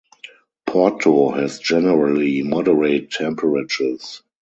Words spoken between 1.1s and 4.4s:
has generally moderate temperatures.